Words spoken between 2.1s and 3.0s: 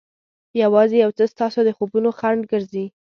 خنډ ګرځي.